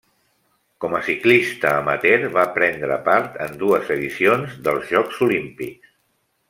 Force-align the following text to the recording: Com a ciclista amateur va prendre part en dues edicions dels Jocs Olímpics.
Com 0.85 0.95
a 0.99 1.01
ciclista 1.09 1.73
amateur 1.81 2.25
va 2.39 2.47
prendre 2.57 2.99
part 3.11 3.39
en 3.49 3.55
dues 3.67 3.93
edicions 3.99 4.61
dels 4.69 4.93
Jocs 4.95 5.25
Olímpics. 5.29 5.97